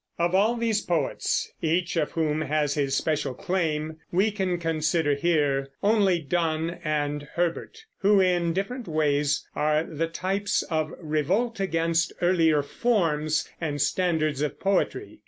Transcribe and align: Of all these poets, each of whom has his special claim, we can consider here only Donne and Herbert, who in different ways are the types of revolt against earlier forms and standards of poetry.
Of 0.17 0.33
all 0.33 0.55
these 0.57 0.81
poets, 0.81 1.53
each 1.61 1.95
of 1.95 2.13
whom 2.13 2.41
has 2.41 2.73
his 2.73 2.95
special 2.97 3.35
claim, 3.35 3.97
we 4.11 4.31
can 4.31 4.57
consider 4.57 5.13
here 5.13 5.67
only 5.83 6.17
Donne 6.17 6.79
and 6.83 7.21
Herbert, 7.35 7.85
who 7.99 8.19
in 8.19 8.51
different 8.51 8.87
ways 8.87 9.47
are 9.55 9.83
the 9.83 10.07
types 10.07 10.63
of 10.71 10.91
revolt 10.99 11.59
against 11.59 12.13
earlier 12.19 12.63
forms 12.63 13.47
and 13.61 13.79
standards 13.79 14.41
of 14.41 14.59
poetry. 14.59 15.19